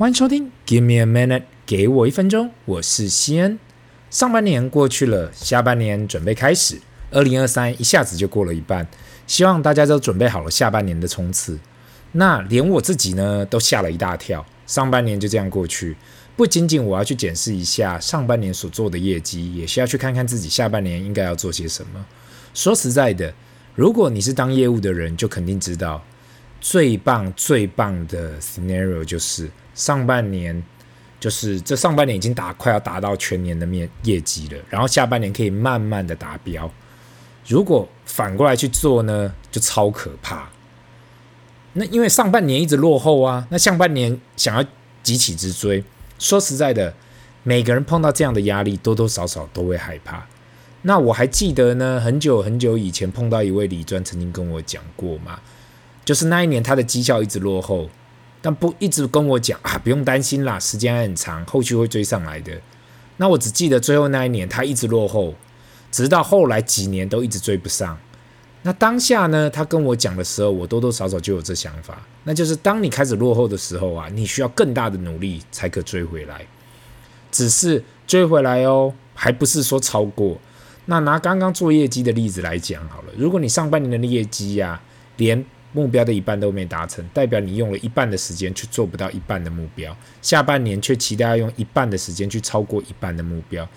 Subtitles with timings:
[0.00, 3.58] 欢迎收听，Give me a minute，给我一分钟，我是西恩。
[4.08, 6.80] 上半年过去了，下半年准备开始，
[7.10, 8.88] 二零二三一下子就过了一半，
[9.26, 11.58] 希望大家都准备好了下半年的冲刺。
[12.12, 15.94] 那连我自己呢，都吓了一大跳，上半年就这样过去。
[16.34, 22.06] 不仅仅我要去检视一下上半年所做的业绩，也需要去看看自己下半年应该要做些什么。
[22.54, 23.34] 说实在的，
[23.74, 26.02] 如果你是当业务的人，就肯定知道。
[26.60, 30.62] 最棒最棒的 scenario 就是上半年，
[31.18, 36.70] 就是这上半年已经达快要达到全年的面业绩了，然后下半年可以慢慢的达标。
[37.46, 40.48] 如果反过来去做呢，就超可怕。
[41.72, 44.64] 那因为上半年一直落后啊，那下半年想要
[45.02, 45.82] 急起直追，
[46.18, 46.92] 说实在的，
[47.42, 50.26] 每个人碰到这样的压力，多多少少都会害怕。
[50.82, 55.38] 那我还记得呢，很久很久以前碰到一位李专曾经跟我讲过嘛。
[56.04, 57.88] 就是那一年，他的绩效一直落后，
[58.42, 62.52] 但不一直跟我讲啊，不用担心啦，时间还很长，后续会追上来的。
[63.18, 65.34] 那我只记得最后那一年，他一直落后，
[65.90, 67.98] 直到后来几年都一直追不上。
[68.62, 76.44] 那当下呢，他跟我讲的时候，我多多少少就有这想法，那就是当你开始落后的时候啊，你需要更大的努力才可追回来。
[77.30, 80.36] 只是追回来哦，还不是说超过。
[80.86, 84.80] 那拿刚刚做业绩的例子来讲好了，如果你上半年的业绩呀、
[85.16, 93.68] 连目标的一半都没达成，代表你用了一半的时间去做不到一半的目标，下半年却期待要用一半的时间去超过一半的目标，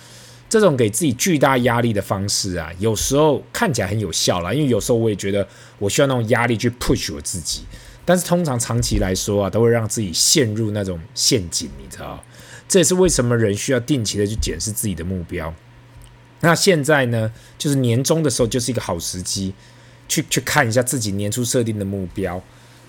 [0.50, 7.62] 这种给自己巨大压力的方式啊，有时候看起来很有效啦，因为有时候我也觉得我需要那种压力去 push 我自己，
[8.04, 12.24] 但是通常长期来说啊，都会让自己陷入那种陷阱，你知道？
[12.68, 15.54] 这也是为什么人需要定期的去检视自己的目标。
[16.40, 19.54] 那现在呢，就是年终的时候，就是一个好时机。
[20.14, 22.40] 去去看一下自己年初设定的目标，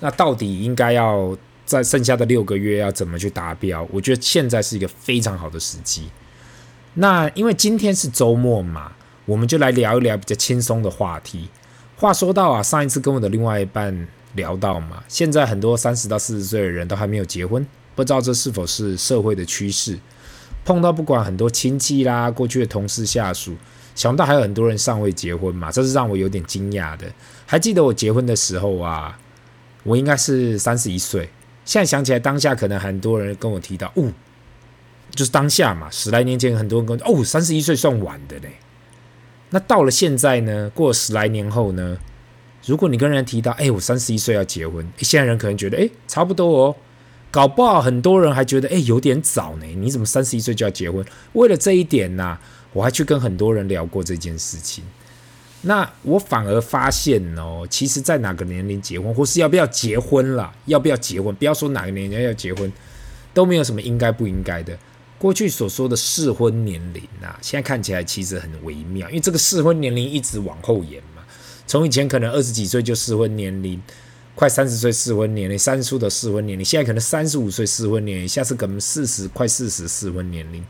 [0.00, 3.88] 那到底应该要在剩下的六个月要怎么去达标？
[3.90, 6.10] 我觉得现在是一个非常好的时机。
[6.94, 8.92] 那因为今天是周末嘛，
[9.24, 11.48] 我们就来聊一聊比较轻松的话题。
[11.96, 19.98] 话说到啊，上一次跟我的另外一半聊到嘛，现在很多三十到四十岁的人都还没有结婚，不知道这是否是社会的趋势？
[20.66, 23.56] 碰到不管很多亲戚啦，过去的同事下属。
[23.94, 27.06] 想不到还有很多人尚未结婚嘛，这是让我有点惊讶的。
[27.46, 29.18] 还记得我结婚的时候啊，
[29.82, 31.28] 我应该是三十一岁。
[31.64, 34.12] 现在想起来，当下可能很多人跟我提到，哦，
[35.14, 38.50] 就是当下嘛，十来年前很多人跟我，哦，三十一岁算晚的嘞。
[39.50, 41.96] 那到了现在呢，过了十来年后呢，
[42.66, 46.76] 如果你跟人提到，哎，我三十一岁要结婚，现在人可能觉得，哎，差不多哦。
[47.30, 49.66] 搞不好很多人还觉得，哎，有点早呢。
[49.66, 51.04] 你怎么三十一岁就要结婚？
[51.32, 52.38] 为了这一点呢、
[52.74, 54.84] 我还去跟很多人聊过这件事情，
[55.62, 62.70] 那我反而发现哦，其实，在哪个年龄结婚，或是要不要结婚啦，要不要结婚，不要说哪个年龄要结婚，
[63.32, 64.76] 都没有什么应该不应该的。
[65.16, 71.22] 过去所说的适婚年龄啊，现在看起来其实很微妙，因为这个适婚年龄一直往后延嘛。
[71.66, 73.80] 从以前可能二十几岁就适婚年龄，
[74.34, 80.62] 快三十岁适婚年龄，三十出的适婚年龄，现在可能三十五岁适婚年龄，下次可能四十快四十适婚年龄。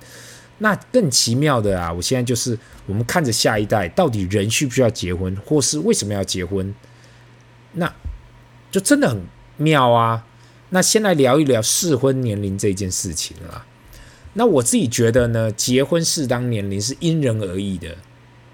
[0.58, 1.92] 那更奇妙的啊！
[1.92, 2.56] 我现在就是
[2.86, 6.74] 我们看着下一代，到底人需不需要结婚，或是为什么要结婚？
[7.72, 7.92] 那
[8.70, 9.20] 就真的很
[9.56, 10.24] 妙啊！
[10.70, 13.66] 那先来聊一聊适婚年龄这件事情啦。
[14.34, 17.96] 那我自己觉得呢，结婚适当年龄是因人而异的，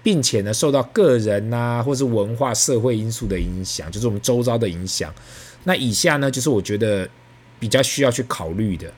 [0.03, 5.13] 并且呢，受到个人呐、啊，或是文化、社会因素的影响，就是我们周遭的影响。
[5.63, 7.07] 那以下呢，就是我觉得
[7.59, 8.91] 比较需要去考虑的。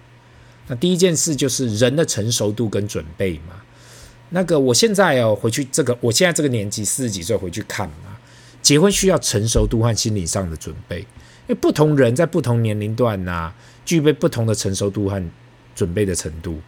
[0.68, 3.62] 那第一件事就是人的成熟度跟准备嘛。
[4.30, 8.18] 那个我现在哦回去这个，我现在这个年纪四十几岁回去看嘛，
[8.62, 11.06] 结婚需要成熟度和心理上的准备，因
[11.50, 13.54] 为不同人在不同年龄段呐、
[13.86, 15.24] 具备不同的成熟度和
[15.76, 16.60] 准备的程度。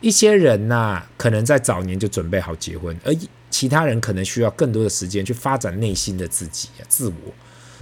[0.00, 3.14] 一些人呐、可能在早年就准备好结婚，而
[3.50, 7.32] 其他人可能需要更多的时间去发展内心的自己，自我。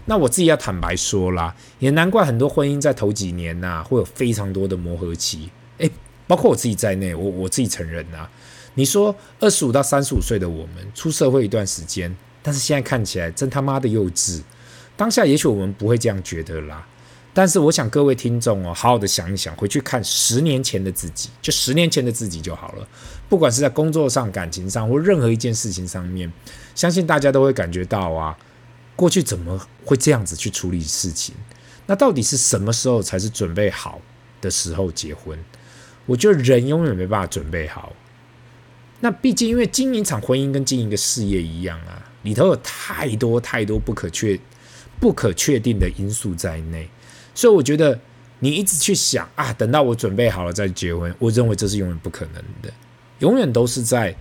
[0.06, 5.50] 那我自己要坦白说啦，也难怪很多婚姻在头几年呐、会有非常多的磨合期。
[5.78, 5.90] 诶，
[6.26, 8.28] 包括我自己在内，我我自己承认呐。
[8.74, 14.42] 你说二十五到三十五岁的我们出社会一段时间，但是现在看起来真他妈的幼稚。
[14.96, 16.86] 当下也许我们不会这样觉得啦，
[17.32, 22.88] 但是我想各位听众哦，好好的想一想，回去看十年前的自己，就十年前的自己就好了。
[23.28, 26.32] 不管是在工作上、感情上或任何一件事情上面，
[26.74, 28.36] 相信大家都会感觉到啊。
[28.94, 31.34] 过去怎么会这样子去处理事情？
[31.86, 34.00] 那到底是什么时候才是准备好
[34.40, 35.38] 的时候结婚？
[36.06, 37.92] 我觉得人永远没办法准备好。
[39.00, 44.38] 那毕竟因为经营一场婚姻跟经营一个事业一样啊，里头有太多太多不可确、
[45.00, 46.88] 不可确定的因素在内，
[47.34, 47.98] 所以我觉得
[48.38, 52.72] 你一直去想啊，等到我准备好了再结婚，我认为这是永远不可能的，
[53.18, 54.14] 永远都是在。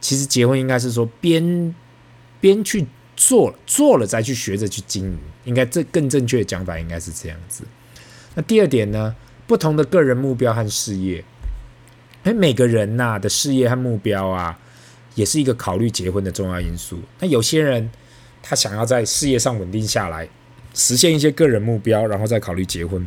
[0.00, 1.74] 其实结婚应该是说边
[2.38, 7.64] 边去做，做了再去学着去经营，应该这更正确的讲法应该是这样子。
[8.34, 9.14] 那第二点呢，
[9.46, 11.24] 不同的个人目标和事业，
[12.24, 14.58] 哎，每个人呐、的事业和目标啊，
[15.14, 17.00] 也是一个考虑结婚的重要因素。
[17.20, 17.90] 那有些人
[18.42, 20.28] 他想要在事业上稳定下来，
[20.74, 23.06] 实现一些个人目标，然后再考虑结婚。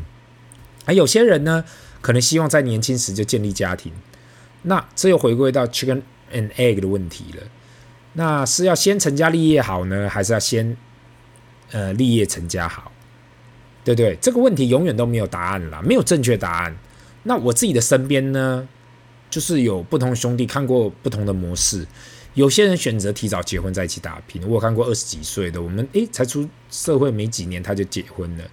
[0.85, 1.65] 而有些人呢，
[1.99, 3.91] 可能希望在年轻时就建立家庭。
[4.63, 6.01] 那这又回归到 chicken
[6.33, 7.43] and egg 的问题了，
[8.19, 10.75] 那是要先成家立业好呢，还是要先
[11.71, 12.91] 呃立业成家好？
[13.83, 14.17] 对不对？
[14.19, 16.75] 这个问题永远都没有答案啦，没有正确答案。
[17.23, 18.67] 那我自己的身边呢，
[19.29, 21.85] 就是有不同兄弟看过不同的模式，
[22.33, 28.43] 有些人选择提早结婚在一起打拼，我看过二十几岁的，我们诶才出社会没几年他就结婚了。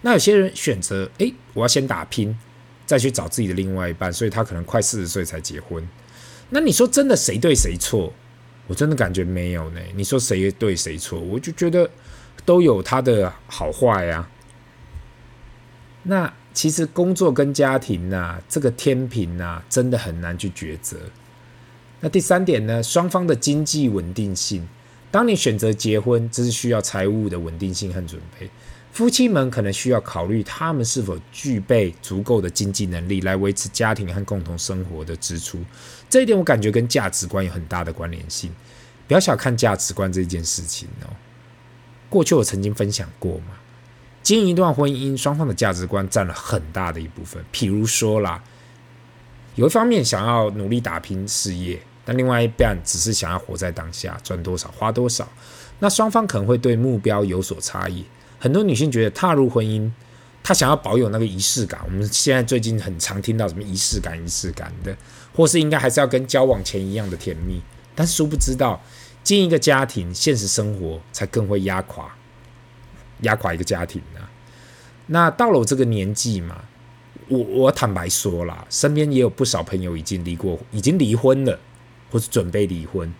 [0.00, 2.34] 那有些人选择诶，我要先打拼，
[2.86, 5.86] 再去找自己的另外一半，所以他可能快四十岁才结婚。
[6.48, 8.12] 那你说真的谁对谁错？
[8.70, 9.80] 我真的感觉没有呢。
[9.96, 11.18] 你说谁对谁错？
[11.18, 11.90] 我就觉得
[12.44, 14.28] 都有他的好坏呀。
[16.04, 20.96] 那其实工作跟家庭呐，这个天平呐，真的很难去抉择。
[21.98, 24.68] 那第三点呢，双方的经济稳定性。
[25.10, 28.48] 当你选择结婚，这是需要财务的稳定性和准备。
[28.92, 35.58] 夫妻们可能需要考虑，他们是否具备足够的经济能力来维持家庭和共同生活的支出。
[36.08, 38.52] 这一点我感觉跟价值观有很大的关联性。
[39.06, 41.10] 不要小看价值观这件事情哦。
[42.08, 43.54] 过去我曾经分享过嘛，
[44.22, 47.42] 经营一段婚姻，双方的价值观占了很大的一部分。
[47.52, 48.42] 譬如说啦，
[49.54, 55.28] 有一方面想要努力打拼事业，但另外一半只是想要活在当下，赚多少花多少。
[55.78, 58.04] 那双方可能会对目标有所差异。
[58.40, 59.88] 很多女性觉得踏入婚姻，
[60.42, 61.78] 她想要保有那个仪式感。
[61.84, 64.96] 我们现在最近很常听到什么仪式感、仪式感的，
[65.34, 67.60] 或是应该还是要跟交往前一样的甜蜜。
[67.94, 68.82] 但殊不知道，
[69.22, 72.16] 经营一个家庭，现实生活才更会压垮、
[73.20, 74.20] 压垮一个家庭呢。
[75.08, 76.64] 那到了我这个年纪嘛，
[77.28, 81.60] 我我坦白说啦，身边也有不少朋友已经离过、已经离婚了，
[82.10, 83.12] 或是准备离婚。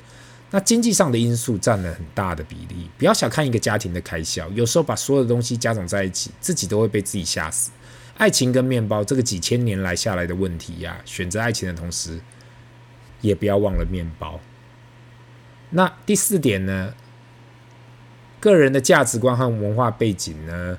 [0.52, 7.70] 那经济上的因素占了很大的比例，不要小看一个家庭的开销，有时候把所有的东西加总在一起，自己都会被自己吓死。
[8.18, 12.20] 爱情跟面包这个几千年来下来的问题呀、选择爱情的同时，
[13.20, 14.40] 也不要忘了面包。
[15.70, 16.92] 那第四点呢，
[18.40, 20.76] 个人的价值观和文化背景呢，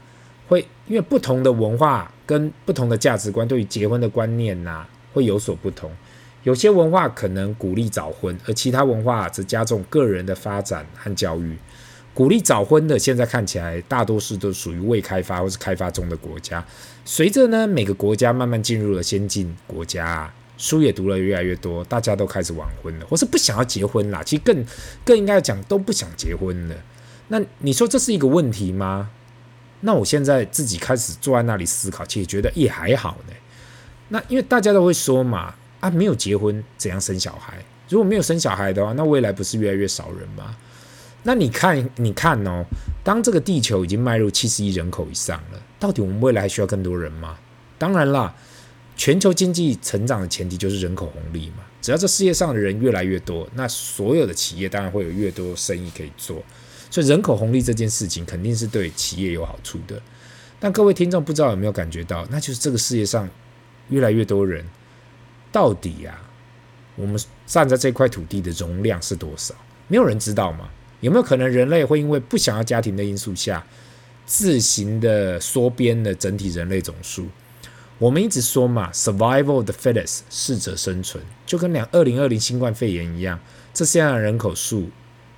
[0.48, 5.90] 会因为不同的文化跟不同的价值观，对于结婚的观念呐、会有所不同。
[6.44, 11.56] 有些文化可能鼓励早婚，而其他文化则加重个人的发展和教育。
[12.14, 16.66] 鼓励早婚的，现在看起来大多数都属于未开发或是开发中的国家。
[17.06, 24.22] 随着呢，每个国家慢慢进入了先进国家，书也读了越来越多，大家都开始晚婚了，或是不想要结婚啦。
[24.24, 24.66] 其实更
[25.06, 26.76] 更应该讲，都不想结婚了。
[27.28, 29.12] 那你说这是一个问题吗？
[29.82, 33.34] 那我现在自己开始坐在那里思考，其实觉得也还好呢。
[34.10, 35.54] 那因为大家都会说嘛。
[35.82, 37.58] 啊，没有结婚怎样生小孩？
[37.90, 40.56] 如果没有生小孩的话，那未来不是越来越少人吗？
[41.24, 42.64] 那你看，你看哦，
[43.04, 47.38] 当这个地球已经迈入七十亿人口以上了，到底我们未来还需要更多人吗？
[47.78, 48.34] 当然啦，
[48.96, 51.64] 全球经济成长的前提就是人口红利嘛。
[51.82, 56.42] 只要这世界上的人越来越多，那所有的企业当然会有越多生意可以做。
[56.90, 60.00] 所以人口红利这件事情肯定是对企业有好处的。
[60.60, 63.28] 但各位听众不知道有没有感觉到，那就是这个世界上
[63.90, 64.64] 越来越多人。
[65.52, 66.22] 到底、啊，
[66.96, 69.54] 我们站在这块土地的容量是多少？
[69.88, 70.70] 没有人知道吗？
[71.02, 73.66] 有没有可能人类会因为不想要家庭的因素下，
[74.26, 77.28] 自行的缩编了整体人类总数？
[77.98, 83.40] 我们一直说嘛，survival of the fittest，适者生存，就跟两二零二零新冠肺炎一样，
[83.74, 84.90] 这现在人口数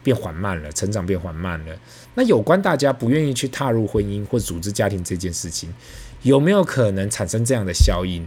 [0.04, 1.76] 变缓慢了，成长变缓慢了。
[2.16, 5.74] 那有关大家不愿意去踏入婚姻或组织家庭这件事情，
[6.22, 8.26] 有没有可能产生这样的效应？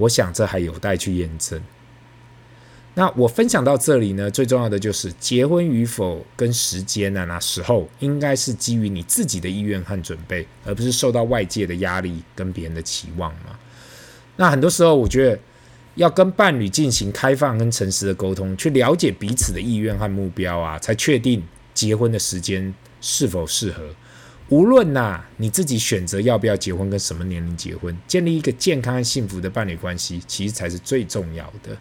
[0.00, 1.60] 我想这还有待去验证。
[2.94, 13.56] 那我分享到这里呢，最重要的就是结婚与否跟时间呢，那时候应该是基于你自己的意愿和准备，而不是受到外界的压力跟别人的期望嘛。
[14.36, 15.38] 那很多时候，我觉得
[15.94, 21.42] 要跟伴侣进行开放跟诚实的沟通，去了解彼此的意愿和目标啊，才确定
[21.72, 23.84] 结婚的时间是否适合。
[24.50, 31.76] 无论呐，你自己选择要不要结婚，跟什么年龄结婚，建立一个健康幸福的伴侣关系，其实才是最重要的。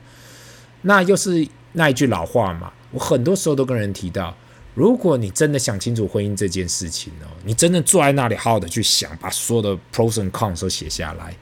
[0.83, 4.37] 那又是那一句老话嘛，我很多时候都跟人提到，
[4.75, 11.35] 如果你真的想清楚婚姻这件事情哦，你真的坐在那里好好的去想，把所有的 pros and cons 都写下来，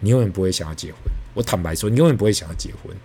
[0.00, 0.98] 你永远不会想要结婚。
[1.34, 2.96] 我坦白说，你永远不会想要结婚。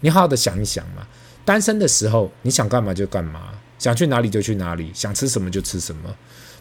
[0.00, 1.06] 你好好的想一想嘛，
[1.42, 6.14] 单身的时候你想干嘛就干嘛，想去哪里就去哪里，想吃什么就吃什么。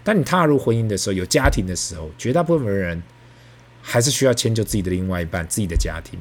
[0.04, 3.02] 当你踏入婚姻的时候，有家庭的时候，绝大部分人
[3.82, 6.20] 还是需要迁就自己的另外一半、自己的家庭。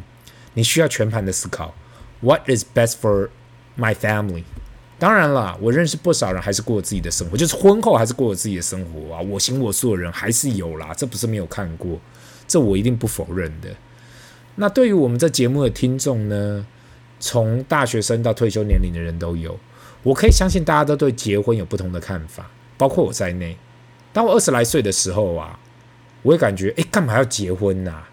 [0.54, 1.74] 你需要全盘的思考
[2.20, 3.30] ，What is best for
[3.76, 4.44] my family？
[4.98, 11.98] 当然了，我认识不少人还是过自己的生活，就是婚后还是过着自己的生活啊，我行我素的人还是有啦，这不是没有看过，
[12.46, 13.68] 这我一定不否认的。
[14.54, 16.64] 那对于我们这节目的听众呢，
[17.18, 19.58] 从大学生到退休年龄的人都有，
[20.04, 22.48] 我可以相信大家都对结婚有不同的看法，
[22.78, 23.56] 包括我在内。
[24.12, 25.58] 当我二十来岁的时候啊，
[26.22, 28.04] 我会感觉，哎，干嘛要结婚呐？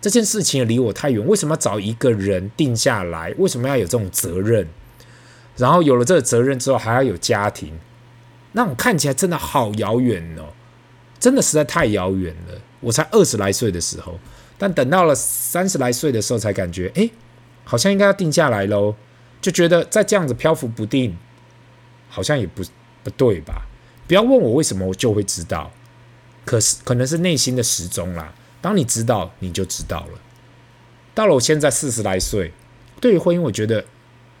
[0.00, 3.34] 这件事情离我太远，为什么要找一个人定下来？
[3.36, 4.68] 为什么要有这种责任？
[5.56, 7.78] 然后有了这个责任之后，还要有家庭，
[8.52, 10.54] 那种看起来真的好遥远哦，
[11.18, 12.60] 真的实在太遥远了。
[12.80, 14.18] 我才二十来岁的时候，
[14.56, 17.10] 但等到了三十来岁的时候，才感觉，哎，
[17.64, 18.94] 好像应该要定下来喽。
[19.40, 21.16] 就觉得再这样子漂浮不定，
[22.08, 22.62] 好像也不
[23.02, 23.67] 不对吧？
[24.08, 25.70] 不要问我为什么，我就会知道。
[26.44, 28.34] 可是可能是内心的时钟啦。
[28.60, 30.18] 当你知道，你就知道了。
[31.14, 32.52] 到了我现在四十来岁，
[33.00, 33.84] 对于婚姻，我觉得。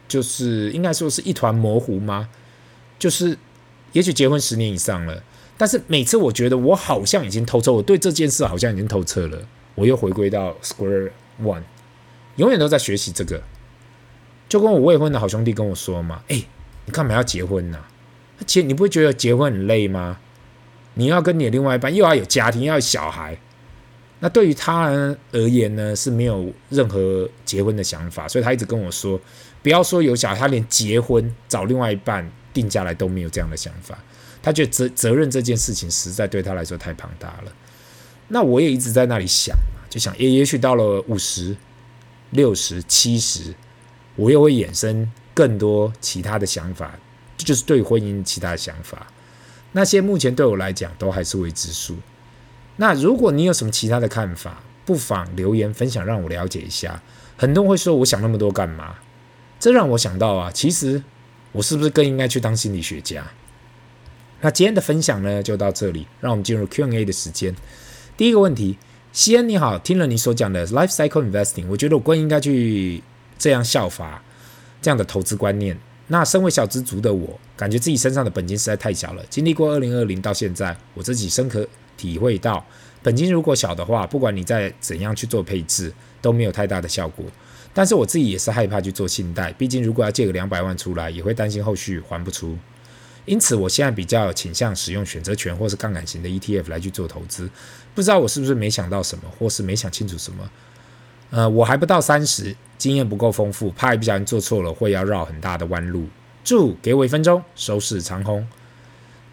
[0.08, 2.30] 就是应该说是一团模糊吗？
[2.98, 3.36] 就是
[3.92, 5.22] 也许结婚十年以上了，
[5.58, 9.38] 但是每次我觉得我好像已经透彻，我对这件事好像已经透彻了，
[9.74, 11.10] 我又回归到 Square
[11.42, 11.64] One，
[12.36, 13.42] 永远都在学习这个。
[14.48, 16.42] 就跟我未婚的好兄弟跟我说嘛：“哎，
[16.86, 17.78] 你干嘛要结婚呢？
[18.46, 20.18] 结你不会觉得结婚很累吗？
[20.94, 23.38] 你要跟你的另外一半又要有家庭，又要有小孩。”
[24.20, 24.88] 那对于他
[25.30, 29.20] 而言呢，是没有任何结婚的想法，所以他一直跟我说，
[29.62, 33.96] 不要说有小孩，他连结婚找另外一半定下来都没有这样的想法。
[34.42, 37.52] 他觉得责责任这件事情实在对他来说太庞大了。
[38.26, 41.56] 那我也一直在那里想嘛，就想也也许到了五十、
[42.30, 43.54] 六十、七十，
[44.16, 46.98] 我又会衍生更多其他的想法，
[47.38, 49.06] 这就是对婚姻其他想法。
[49.72, 51.96] 那些目前对我来讲都还是未知数。
[52.76, 57.02] 那如果你有什么其他的看法，不妨留言分享，让我了解一下。
[57.36, 58.96] 很多人会说，我想那么多干嘛？
[59.60, 61.02] 这让我想到啊，其实
[61.52, 63.26] 我是不是更应该去当心理学家？
[64.40, 67.54] 那今天的分享呢，就到这里，让我们进入 Q&A 的时间。
[68.16, 68.78] 第一个问题，
[69.12, 73.02] 西恩你好，听了你所讲的 Life Cycle Investing，我觉得我更应该去
[73.36, 74.22] 这样效法
[74.80, 75.78] 这样的投资观念。
[76.08, 79.24] 那身为小资族的我，感觉自己身上的本金实在太小了。
[79.30, 81.66] 经历过二零二零到现在，我自己深刻。
[81.98, 82.64] 体会到，
[83.02, 87.26] 本金如果小的话，不管你再怎样去做配置，都没有太大的效果。
[87.74, 92.56] 但是我自己也是害怕去做信贷，毕竟如果要借个两百万出来，也会担心后续还不出。
[93.24, 97.50] 因此，我现在比较倾向使用选择权或是杠杆型的 ETF 来去做投资。
[97.96, 100.48] 不知道我是不是没想到什么，或是没想清楚什么？
[101.30, 106.06] 呃，我还不到三十，经验不够丰富，怕一不小心做错了，会要绕很大的弯路。
[106.42, 108.46] 祝给我一分钟，收视长虹。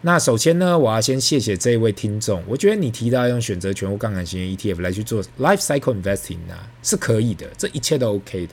[0.02, 2.42] 那首先呢，我要先谢谢这一位听众。
[2.46, 8.52] 我觉得你提到用选择权或杠杆型 ETF 来去做 life cycle investing 啊，是可以的，这一切都 OK 的。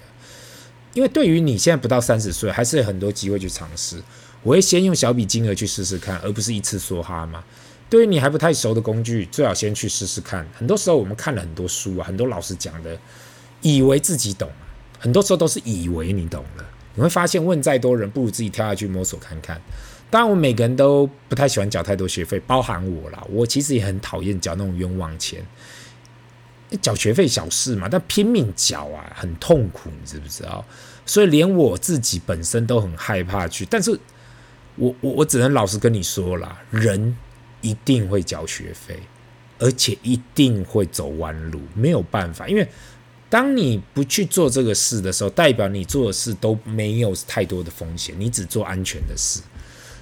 [0.94, 4.02] 因为对于你现在不到三十岁，还是有很多机会去尝试。
[4.42, 7.44] 我会先用小笔金额去试试看，而不是一次梭哈嘛。
[7.90, 10.48] 对于你还不太熟的工具，最好先去试试看。
[10.58, 12.98] 很多时候我们看了很多书啊，很多老师讲的，
[13.64, 14.48] 以为自己懂，
[15.00, 16.66] 很多时候都是以为你懂了。
[16.94, 19.60] 你会发现问再多人，不如自己跳下去摸索看看。
[20.12, 23.26] 当然，我每个人都不太喜欢缴太多学费，包含我啦。
[23.32, 25.44] 我其实也很讨厌缴那种冤枉钱。
[26.82, 30.64] 缴学费小事嘛，但拼命缴啊，很痛苦，你知不知道？
[31.06, 33.66] 所以连我自己本身都很害怕去。
[33.66, 33.92] 但是
[34.76, 37.16] 我我我只能老实跟你说啦，人
[37.62, 39.00] 一定会缴学费，
[39.60, 42.48] 而且一定会走弯路，没有办法。
[42.48, 42.68] 因为
[43.34, 49.42] 当你不去做这个事的时候，代表你做的事都没有太多的风险，你只做安全的事。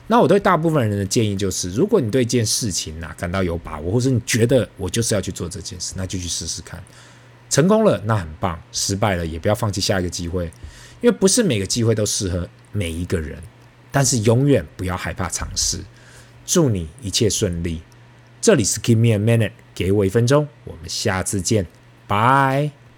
[0.08, 6.84] 那我对大部分人的建议就是，如果你对一件事情呐、感到有把握，或是你觉得我就是要去做这件事，那就去试试看。
[7.50, 10.52] 成功了那很棒，失败了也不要放弃下一个机会，
[11.00, 13.42] 因为不是每个机会都适合每一个人。
[13.94, 15.80] 但是永远不要害怕尝试。
[16.46, 17.82] 祝你一切顺利。
[18.42, 20.50] 这里是 Give me a minute，给我一分钟。
[20.66, 21.66] 我们下次见，
[22.08, 22.81] 拜。